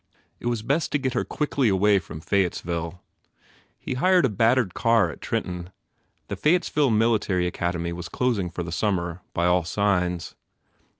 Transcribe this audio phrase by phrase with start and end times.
[0.39, 3.03] It was best to get her quickly away from Fayettes ville.
[3.77, 5.69] He hired a battered car at Trenton.
[6.27, 10.33] The Fayettesville Military Academy was closing for the summer, by all signs.